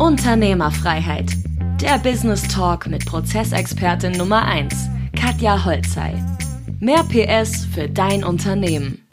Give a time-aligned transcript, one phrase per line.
[0.00, 1.26] Unternehmerfreiheit.
[1.82, 4.74] Der Business Talk mit Prozessexpertin Nummer 1,
[5.14, 6.14] Katja Holzei.
[6.80, 9.06] Mehr PS für dein Unternehmen.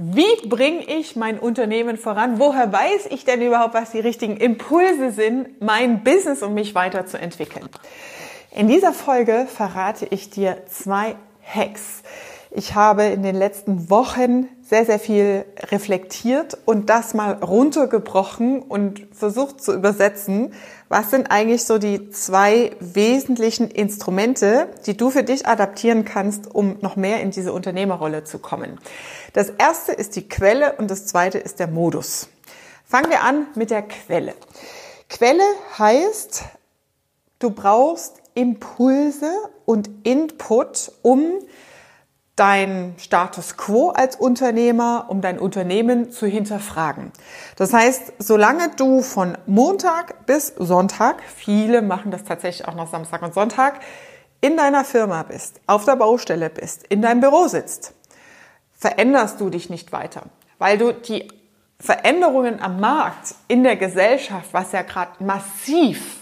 [0.00, 2.38] Wie bringe ich mein Unternehmen voran?
[2.38, 7.68] Woher weiß ich denn überhaupt, was die richtigen Impulse sind, mein Business und mich weiterzuentwickeln?
[8.56, 12.02] In dieser Folge verrate ich dir zwei Hacks.
[12.50, 19.06] Ich habe in den letzten Wochen sehr, sehr viel reflektiert und das mal runtergebrochen und
[19.12, 20.52] versucht zu übersetzen.
[20.90, 26.76] Was sind eigentlich so die zwei wesentlichen Instrumente, die du für dich adaptieren kannst, um
[26.82, 28.78] noch mehr in diese Unternehmerrolle zu kommen?
[29.32, 32.28] Das erste ist die Quelle und das zweite ist der Modus.
[32.84, 34.34] Fangen wir an mit der Quelle.
[35.08, 35.44] Quelle
[35.78, 36.42] heißt,
[37.38, 39.32] du brauchst Impulse
[39.64, 41.38] und Input, um
[42.38, 47.12] dein Status quo als Unternehmer, um dein Unternehmen zu hinterfragen.
[47.56, 53.22] Das heißt, solange du von Montag bis Sonntag, viele machen das tatsächlich auch noch Samstag
[53.22, 53.80] und Sonntag,
[54.40, 57.92] in deiner Firma bist, auf der Baustelle bist, in deinem Büro sitzt,
[58.72, 60.22] veränderst du dich nicht weiter,
[60.58, 61.26] weil du die
[61.80, 66.17] Veränderungen am Markt, in der Gesellschaft, was ja gerade massiv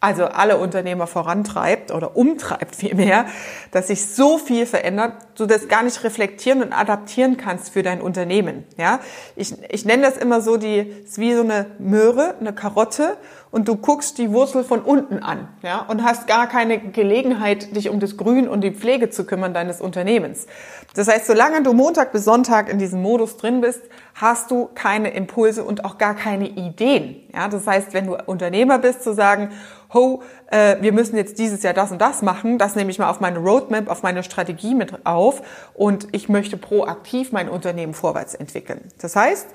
[0.00, 3.26] also alle Unternehmer vorantreibt oder umtreibt vielmehr,
[3.70, 8.00] dass sich so viel verändert, du das gar nicht reflektieren und adaptieren kannst für dein
[8.00, 8.64] Unternehmen.
[8.78, 9.00] Ja,
[9.36, 13.18] ich, ich nenne das immer so, die ist wie so eine Möhre, eine Karotte
[13.50, 17.90] und du guckst die Wurzel von unten an, ja, und hast gar keine Gelegenheit, dich
[17.90, 20.46] um das Grün und die Pflege zu kümmern deines Unternehmens.
[20.94, 23.82] Das heißt, solange du Montag bis Sonntag in diesem Modus drin bist,
[24.14, 27.16] hast du keine Impulse und auch gar keine Ideen.
[27.32, 29.50] Ja, das heißt, wenn du Unternehmer bist, zu sagen,
[29.92, 33.10] ho, äh, wir müssen jetzt dieses Jahr das und das machen, das nehme ich mal
[33.10, 35.42] auf meine Roadmap, auf meine Strategie mit auf
[35.74, 38.88] und ich möchte proaktiv mein Unternehmen vorwärts entwickeln.
[39.00, 39.48] Das heißt,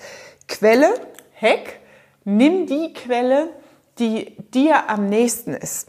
[0.47, 0.93] Quelle,
[1.39, 1.79] Hack,
[2.23, 3.49] nimm die Quelle,
[3.99, 5.87] die dir am nächsten ist.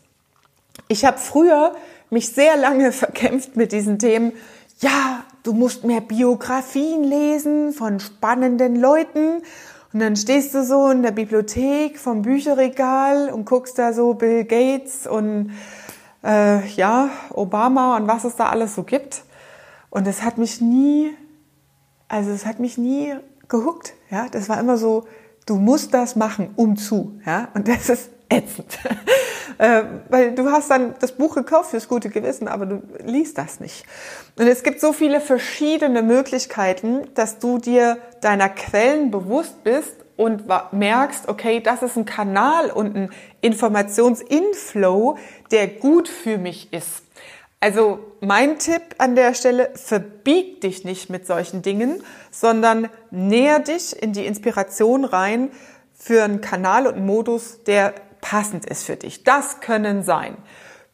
[0.89, 1.75] Ich habe früher
[2.11, 4.33] mich sehr lange verkämpft mit diesen Themen.
[4.81, 9.43] Ja, du musst mehr Biografien lesen von spannenden Leuten
[9.93, 14.45] und dann stehst du so in der Bibliothek vom Bücherregal und guckst da so Bill
[14.45, 15.53] Gates und
[16.23, 19.23] äh, ja, Obama und was es da alles so gibt.
[19.89, 21.15] Und es hat mich nie,
[22.09, 23.15] also es hat mich nie
[23.49, 23.95] gehuckt.
[24.11, 25.07] Ja, das war immer so,
[25.47, 27.19] du musst das machen, um zu.
[27.25, 28.79] Ja, und das ist ätzend.
[29.59, 33.61] äh, weil du hast dann das Buch gekauft fürs gute Gewissen, aber du liest das
[33.61, 33.85] nicht.
[34.37, 40.45] Und es gibt so viele verschiedene Möglichkeiten, dass du dir deiner Quellen bewusst bist und
[40.73, 43.11] merkst, okay, das ist ein Kanal und ein
[43.43, 45.19] Informationsinflow,
[45.51, 47.03] der gut für mich ist.
[47.61, 54.01] Also mein Tipp an der Stelle, verbieg dich nicht mit solchen Dingen, sondern näher dich
[54.01, 55.51] in die Inspiration rein
[55.95, 59.25] für einen Kanal und einen Modus, der passend ist für dich.
[59.25, 60.37] Das können sein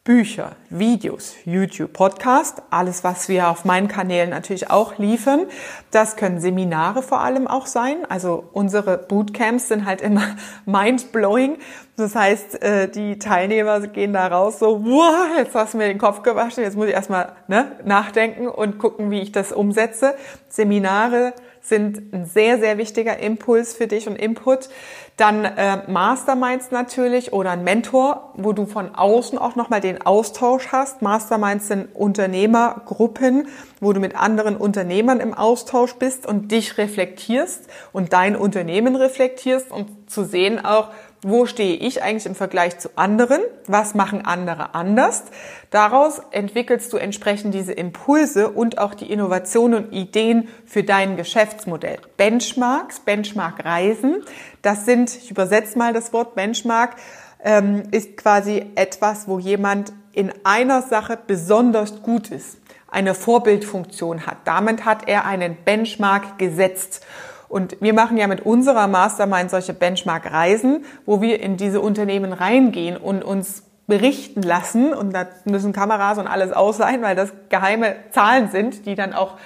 [0.05, 5.45] Bücher, Videos, YouTube, Podcast, alles, was wir auf meinen Kanälen natürlich auch liefern.
[5.91, 8.05] Das können Seminare vor allem auch sein.
[8.09, 11.57] Also unsere Bootcamps sind halt immer mind-blowing.
[11.95, 15.99] Das heißt, äh, die Teilnehmer gehen da raus so, wow, jetzt hast du mir den
[15.99, 20.15] Kopf gewaschen, jetzt muss ich erstmal ne, nachdenken und gucken, wie ich das umsetze.
[20.49, 21.31] Seminare
[21.63, 24.69] sind ein sehr, sehr wichtiger Impuls für dich und Input.
[25.15, 30.67] Dann äh, Masterminds natürlich oder ein Mentor, wo du von außen auch nochmal den Austausch
[30.71, 31.01] hast.
[31.01, 33.47] Masterminds sind Unternehmergruppen,
[33.79, 39.71] wo du mit anderen Unternehmern im Austausch bist und dich reflektierst und dein Unternehmen reflektierst
[39.71, 40.89] und zu sehen auch,
[41.23, 43.41] wo stehe ich eigentlich im Vergleich zu anderen?
[43.67, 45.23] Was machen andere anders?
[45.71, 51.97] Daraus entwickelst du entsprechend diese Impulse und auch die Innovationen und Ideen für dein Geschäftsmodell.
[52.17, 54.23] Benchmarks, Benchmark-Reisen,
[54.61, 56.95] das sind, ich übersetze mal das Wort Benchmark,
[57.43, 62.57] ähm, ist quasi etwas, wo jemand in einer Sache besonders gut ist,
[62.89, 64.37] eine Vorbildfunktion hat.
[64.45, 67.05] Damit hat er einen Benchmark gesetzt.
[67.53, 72.97] Und wir machen ja mit unserer Mastermind solche Benchmark-Reisen, wo wir in diese Unternehmen reingehen
[72.97, 74.91] und uns berichten lassen.
[74.91, 79.13] Und da müssen Kameras und alles aus sein, weil das geheime Zahlen sind, die dann
[79.13, 79.37] auch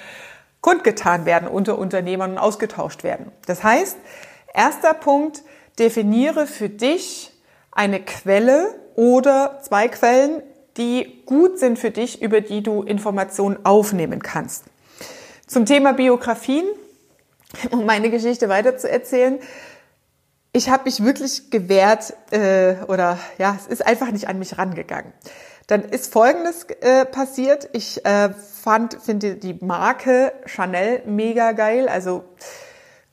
[0.62, 3.30] kundgetan werden unter Unternehmern und ausgetauscht werden.
[3.44, 3.98] Das heißt,
[4.54, 5.42] erster Punkt,
[5.78, 7.30] definiere für dich
[7.72, 10.42] eine Quelle oder zwei Quellen,
[10.78, 14.64] die gut sind für dich, über die du Informationen aufnehmen kannst.
[15.46, 16.64] Zum Thema Biografien
[17.70, 19.38] um meine Geschichte weiter zu erzählen.
[20.52, 25.12] Ich habe mich wirklich gewehrt äh, oder ja, es ist einfach nicht an mich rangegangen.
[25.66, 27.68] Dann ist Folgendes äh, passiert.
[27.72, 31.88] Ich äh, fand, finde die Marke Chanel mega geil.
[31.88, 32.24] Also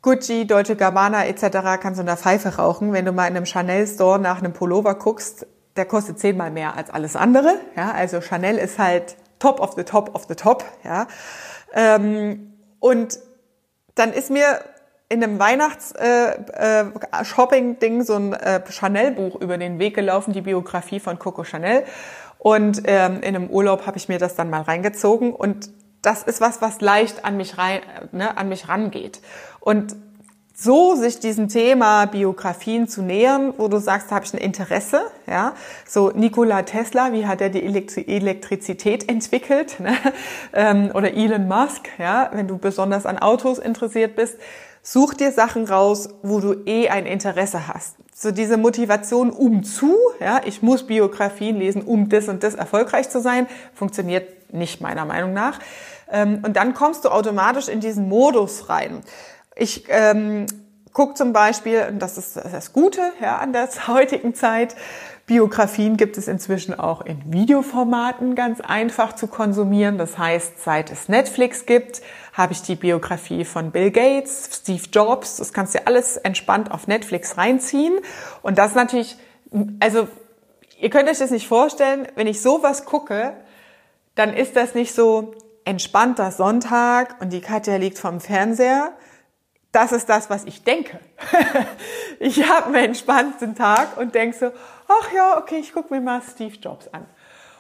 [0.01, 1.81] Gucci, Deutsche Gabbana etc.
[1.81, 2.93] kannst du in der Pfeife rauchen.
[2.93, 5.45] Wenn du mal in einem Chanel Store nach einem Pullover guckst,
[5.75, 7.59] der kostet zehnmal mehr als alles andere.
[7.75, 10.63] Ja, also Chanel ist halt top of the top of the top.
[10.83, 11.07] Ja,
[11.73, 13.19] ähm, und
[13.95, 14.59] dann ist mir
[15.07, 20.99] in einem Weihnachts-Shopping-Ding äh, äh, so ein äh, Chanel-Buch über den Weg gelaufen, die Biografie
[20.99, 21.85] von Coco Chanel.
[22.37, 25.69] Und ähm, in einem Urlaub habe ich mir das dann mal reingezogen und
[26.01, 27.81] das ist was, was leicht an mich rein,
[28.11, 29.21] ne, an mich rangeht.
[29.59, 29.95] Und
[30.57, 35.01] so sich diesem Thema Biografien zu nähern, wo du sagst, da habe ich ein Interesse,
[35.27, 35.53] ja,
[35.85, 39.97] so Nikola Tesla, wie hat er die Elektrizität entwickelt, ne?
[40.53, 44.37] ähm, oder Elon Musk, ja, wenn du besonders an Autos interessiert bist,
[44.81, 47.97] such dir Sachen raus, wo du eh ein Interesse hast.
[48.13, 53.09] So diese Motivation um zu, ja, ich muss Biografien lesen, um das und das erfolgreich
[53.09, 55.59] zu sein, funktioniert nicht meiner Meinung nach.
[56.09, 59.01] Ähm, und dann kommst du automatisch in diesen Modus rein.
[59.55, 60.45] Ich ähm,
[60.91, 64.75] gucke zum Beispiel, und das ist das Gute ja, an der heutigen Zeit,
[65.25, 69.97] Biografien gibt es inzwischen auch in Videoformaten ganz einfach zu konsumieren.
[69.97, 72.03] Das heißt, seit es Netflix gibt,
[72.33, 75.37] habe ich die Biografie von Bill Gates, Steve Jobs.
[75.37, 77.95] Das kannst du alles entspannt auf Netflix reinziehen.
[78.43, 79.17] Und das natürlich,
[79.79, 80.07] also
[80.79, 83.33] ihr könnt euch das nicht vorstellen, wenn ich sowas gucke,
[84.13, 88.93] dann ist das nicht so entspannter Sonntag und die Katja liegt vom Fernseher,
[89.75, 90.99] das ist das, was ich denke.
[92.19, 94.51] ich habe einen entspannten Tag und denke so,
[94.87, 97.05] ach ja, okay, ich gucke mir mal Steve Jobs an.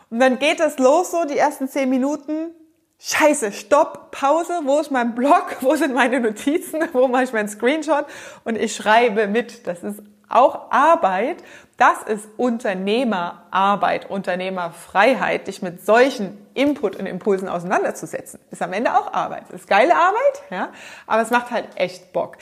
[0.09, 2.51] Und dann geht es los so, die ersten zehn Minuten.
[2.97, 7.49] Scheiße, Stopp, Pause, wo ist mein Blog, wo sind meine Notizen, wo mache ich meinen
[7.49, 8.05] Screenshot
[8.45, 9.67] und ich schreibe mit.
[9.67, 11.43] Das ist auch Arbeit.
[11.77, 18.39] Das ist Unternehmerarbeit, Unternehmerfreiheit, dich mit solchen Input und Impulsen auseinanderzusetzen.
[18.51, 19.49] Ist am Ende auch Arbeit.
[19.51, 20.69] Ist geile Arbeit, ja,
[21.07, 22.37] aber es macht halt echt Bock.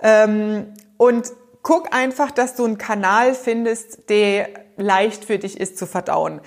[0.00, 1.32] Ähm, und
[1.62, 6.40] guck einfach, dass du einen Kanal findest, der leicht für dich ist zu verdauen.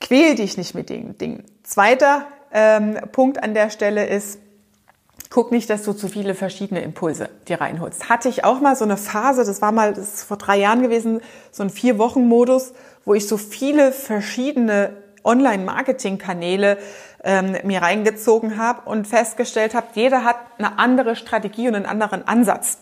[0.00, 1.44] Quäl dich nicht mit den Dingen.
[1.62, 4.40] Zweiter ähm, Punkt an der Stelle ist,
[5.30, 8.08] guck nicht, dass du zu viele verschiedene Impulse dir reinholst.
[8.08, 10.82] Hatte ich auch mal so eine Phase, das war mal, das ist vor drei Jahren
[10.82, 11.20] gewesen,
[11.50, 12.72] so ein Vier-Wochen-Modus,
[13.04, 14.92] wo ich so viele verschiedene
[15.24, 16.78] Online-Marketing-Kanäle
[17.24, 22.26] ähm, mir reingezogen habe und festgestellt habe, jeder hat eine andere Strategie und einen anderen
[22.26, 22.78] Ansatz.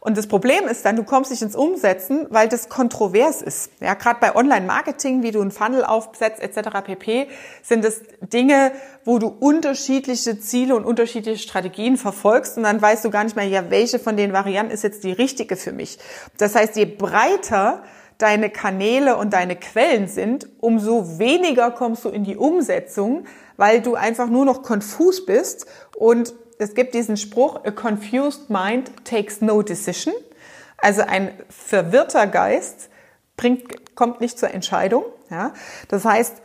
[0.00, 3.70] Und das Problem ist dann, du kommst nicht ins Umsetzen, weil das kontrovers ist.
[3.80, 6.68] Ja, gerade bei Online-Marketing, wie du einen Funnel aufsetzt etc.
[6.84, 7.28] pp,
[7.62, 8.72] sind es Dinge,
[9.04, 13.46] wo du unterschiedliche Ziele und unterschiedliche Strategien verfolgst und dann weißt du gar nicht mehr,
[13.46, 15.98] ja, welche von den Varianten ist jetzt die richtige für mich.
[16.38, 17.82] Das heißt, je breiter
[18.18, 23.26] deine Kanäle und deine Quellen sind, umso weniger kommst du in die Umsetzung,
[23.56, 25.66] weil du einfach nur noch konfus bist
[25.96, 30.14] und es gibt diesen Spruch, a confused mind takes no decision.
[30.78, 32.90] Also ein verwirrter Geist
[33.36, 35.04] bringt, kommt nicht zur Entscheidung.
[35.30, 35.52] Ja?
[35.88, 36.36] Das heißt,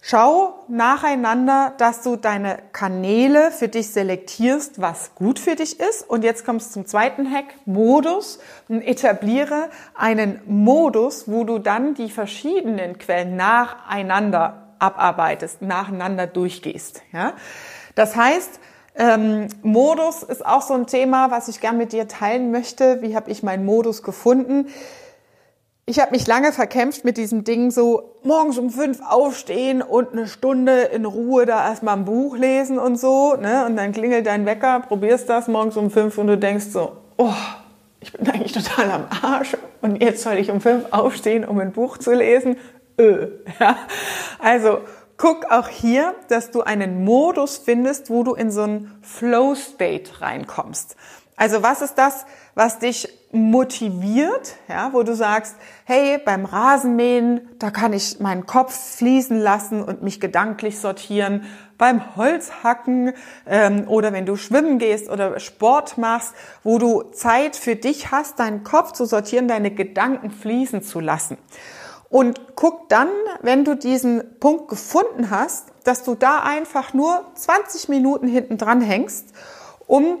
[0.00, 6.08] schau nacheinander, dass du deine Kanäle für dich selektierst, was gut für dich ist.
[6.08, 8.38] Und jetzt kommst du zum zweiten Hack, Modus.
[8.68, 17.02] Und etabliere einen Modus, wo du dann die verschiedenen Quellen nacheinander abarbeitest, nacheinander durchgehst.
[17.12, 17.32] Ja?
[17.94, 18.60] Das heißt,
[18.98, 23.02] ähm, Modus ist auch so ein Thema, was ich gern mit dir teilen möchte.
[23.02, 24.68] Wie habe ich meinen Modus gefunden?
[25.88, 30.26] Ich habe mich lange verkämpft mit diesem Ding, so morgens um fünf aufstehen und eine
[30.26, 33.36] Stunde in Ruhe da erstmal ein Buch lesen und so.
[33.36, 33.66] Ne?
[33.66, 37.32] Und dann klingelt dein Wecker, probierst das morgens um fünf und du denkst so, oh,
[38.00, 41.72] ich bin eigentlich total am Arsch und jetzt soll ich um fünf aufstehen, um ein
[41.72, 42.56] Buch zu lesen.
[42.98, 43.28] Öh.
[43.60, 43.76] Ja?
[44.40, 44.80] Also
[45.16, 50.96] guck auch hier, dass du einen Modus findest, wo du in so einen Flow-State reinkommst.
[51.36, 57.70] Also was ist das, was dich motiviert, ja, wo du sagst, hey, beim Rasenmähen, da
[57.70, 61.44] kann ich meinen Kopf fließen lassen und mich gedanklich sortieren.
[61.76, 63.12] Beim Holzhacken
[63.46, 66.32] ähm, oder wenn du schwimmen gehst oder Sport machst,
[66.64, 71.36] wo du Zeit für dich hast, deinen Kopf zu sortieren, deine Gedanken fließen zu lassen.
[72.08, 73.08] Und guck dann,
[73.42, 78.80] wenn du diesen Punkt gefunden hast, dass du da einfach nur 20 Minuten hinten dran
[78.80, 79.32] hängst,
[79.86, 80.20] um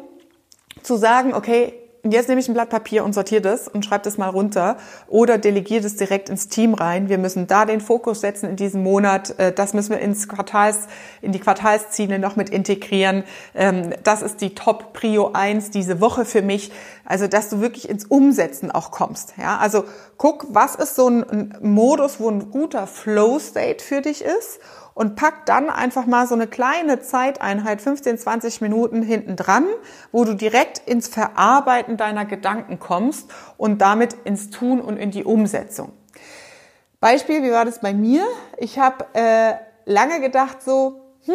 [0.82, 4.18] zu sagen, okay, jetzt nehme ich ein Blatt Papier und sortiere das und schreibe das
[4.18, 4.76] mal runter
[5.08, 7.08] oder delegiere das direkt ins Team rein.
[7.08, 9.38] Wir müssen da den Fokus setzen in diesem Monat.
[9.38, 10.88] Äh, das müssen wir ins Quartals,
[11.22, 13.24] in die Quartalsziele noch mit integrieren.
[13.54, 16.72] Ähm, das ist die Top Prio 1 diese Woche für mich.
[17.04, 19.34] Also, dass du wirklich ins Umsetzen auch kommst.
[19.38, 19.84] Ja, also
[20.16, 24.60] guck, was ist so ein Modus, wo ein guter Flow State für dich ist
[24.96, 29.66] und pack dann einfach mal so eine kleine Zeiteinheit, 15, 20 Minuten hinten dran,
[30.10, 35.22] wo du direkt ins Verarbeiten deiner Gedanken kommst und damit ins Tun und in die
[35.22, 35.92] Umsetzung.
[36.98, 38.26] Beispiel, wie war das bei mir?
[38.56, 41.34] Ich habe äh, lange gedacht so, hm,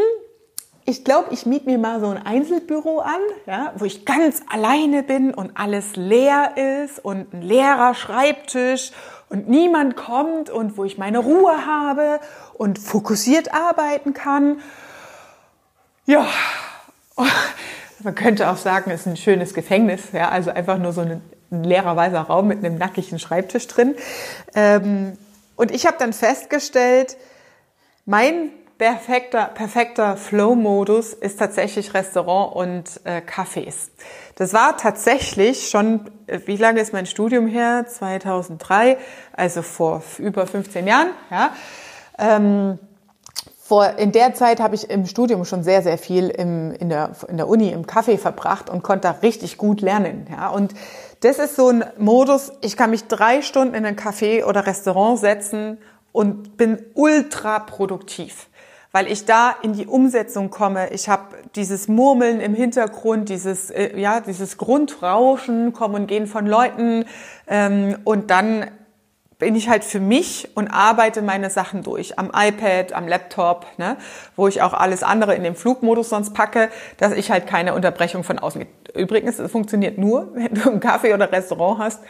[0.86, 5.03] ich glaube, ich miete mir mal so ein Einzelbüro an, ja, wo ich ganz alleine
[5.03, 8.91] bin und alles leer ist und ein leerer Schreibtisch
[9.31, 12.19] und niemand kommt und wo ich meine Ruhe habe
[12.53, 14.59] und fokussiert arbeiten kann.
[16.05, 16.27] Ja,
[18.03, 21.21] man könnte auch sagen, es ist ein schönes Gefängnis, ja, also einfach nur so ein,
[21.50, 23.95] leerer weißer Raum mit einem nackigen Schreibtisch drin.
[24.55, 25.17] Ähm,
[25.55, 27.17] und ich habe dann festgestellt,
[28.05, 33.91] mein perfekter, perfekter Flow-Modus ist tatsächlich Restaurant und äh, Cafés.
[34.35, 36.09] Das war tatsächlich schon,
[36.45, 37.85] wie lange ist mein Studium her?
[37.88, 38.97] 2003,
[39.33, 41.09] also vor über 15 Jahren.
[41.29, 41.53] Ja.
[42.17, 42.79] Ähm,
[43.61, 47.11] vor, in der Zeit habe ich im Studium schon sehr, sehr viel im, in, der,
[47.29, 50.27] in der Uni im Café verbracht und konnte da richtig gut lernen.
[50.29, 50.50] Ja.
[50.50, 50.73] Und
[51.21, 55.19] das ist so ein Modus, ich kann mich drei Stunden in ein Café oder Restaurant
[55.19, 55.77] setzen
[56.11, 58.47] und bin ultra produktiv
[58.91, 60.91] weil ich da in die Umsetzung komme.
[60.91, 66.45] Ich habe dieses Murmeln im Hintergrund, dieses äh, ja dieses Grundrauschen, kommen und gehen von
[66.45, 67.05] Leuten
[67.48, 68.65] ähm, und dann
[69.41, 73.98] bin ich halt für mich und arbeite meine Sachen durch am iPad, am Laptop, ne,
[74.36, 78.24] wo ich auch alles andere in den Flugmodus sonst packe, dass ich halt keine Unterbrechung
[78.24, 78.63] von außen.
[78.93, 82.03] Übrigens, es funktioniert nur, wenn du einen Kaffee oder Restaurant hast,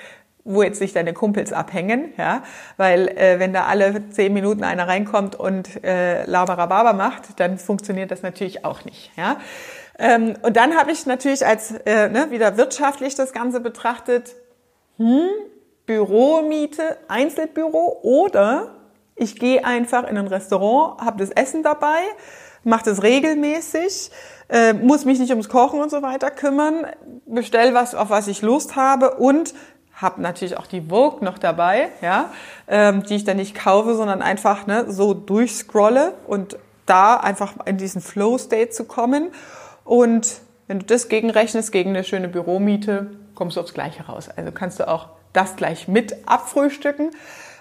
[0.43, 2.43] wo jetzt sich deine Kumpels abhängen, ja,
[2.77, 8.11] weil äh, wenn da alle zehn Minuten einer reinkommt und äh, Labarababa macht, dann funktioniert
[8.11, 9.37] das natürlich auch nicht, ja.
[9.99, 14.35] Ähm, und dann habe ich natürlich als äh, ne, wieder wirtschaftlich das Ganze betrachtet,
[14.97, 15.27] hm,
[15.85, 18.75] Büromiete, Einzelbüro oder
[19.15, 21.99] ich gehe einfach in ein Restaurant, habe das Essen dabei,
[22.63, 24.09] mache das regelmäßig,
[24.49, 26.87] äh, muss mich nicht ums Kochen und so weiter kümmern,
[27.25, 29.53] bestell was, auf was ich Lust habe und
[30.01, 32.31] habe natürlich auch die Vogue noch dabei, ja,
[32.67, 37.77] ähm, die ich dann nicht kaufe, sondern einfach ne, so durchscrolle und da einfach in
[37.77, 39.31] diesen Flow-State zu kommen.
[39.85, 44.29] Und wenn du das gegenrechnest gegen eine schöne Büromiete, kommst du aufs Gleiche raus.
[44.35, 47.11] Also kannst du auch das gleich mit abfrühstücken.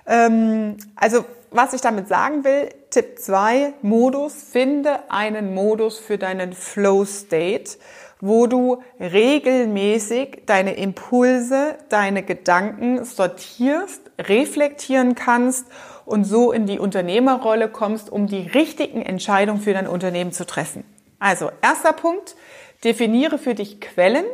[0.07, 6.53] Ähm, also was ich damit sagen will, Tipp 2, Modus, finde einen Modus für deinen
[6.53, 7.79] Flow-State
[8.21, 15.67] wo du regelmäßig deine Impulse, deine Gedanken sortierst, reflektieren kannst
[16.05, 20.85] und so in die Unternehmerrolle kommst, um die richtigen Entscheidungen für dein Unternehmen zu treffen.
[21.19, 22.37] Also, erster Punkt,
[22.85, 24.25] definiere für dich Quellen.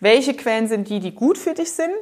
[0.00, 1.94] Welche Quellen sind die, die gut für dich sind?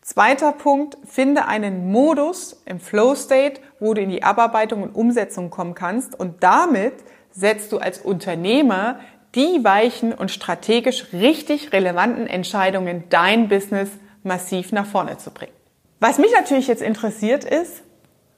[0.00, 5.50] Zweiter Punkt, finde einen Modus im Flow State, wo du in die Abarbeitung und Umsetzung
[5.50, 6.94] kommen kannst und damit
[7.30, 8.98] setzt du als Unternehmer
[9.34, 13.90] die weichen und strategisch richtig relevanten Entscheidungen dein Business
[14.22, 15.52] massiv nach vorne zu bringen.
[16.00, 17.82] Was mich natürlich jetzt interessiert ist,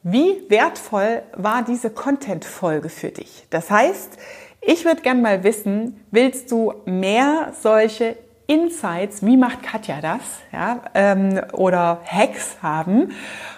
[0.03, 3.47] wie wertvoll war diese Content-Folge für dich?
[3.51, 4.19] Das heißt,
[4.61, 10.21] ich würde gerne mal wissen, willst du mehr solche Insights, wie macht Katja das,
[10.53, 13.13] ja, ähm, oder Hacks haben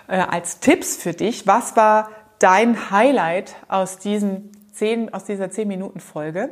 [0.07, 1.47] äh, als Tipps für dich?
[1.47, 6.50] Was war dein Highlight aus diesem zehn, aus dieser 10-Minuten-Folge.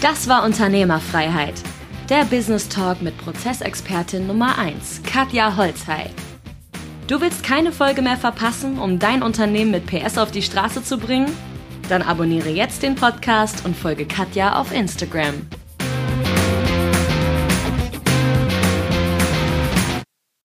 [0.00, 1.54] Das war Unternehmerfreiheit.
[2.08, 6.10] Der Business Talk mit Prozessexpertin Nummer 1, Katja Holzhey.
[7.06, 10.98] Du willst keine Folge mehr verpassen, um dein Unternehmen mit PS auf die Straße zu
[10.98, 11.30] bringen?
[11.88, 15.46] Dann abonniere jetzt den Podcast und folge Katja auf Instagram.